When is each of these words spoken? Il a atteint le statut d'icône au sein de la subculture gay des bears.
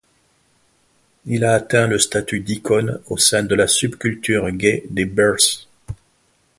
Il 1.27 1.45
a 1.45 1.53
atteint 1.53 1.85
le 1.85 1.99
statut 1.99 2.39
d'icône 2.39 2.99
au 3.09 3.17
sein 3.17 3.43
de 3.43 3.53
la 3.53 3.67
subculture 3.67 4.49
gay 4.49 4.83
des 4.89 5.05
bears. 5.05 5.67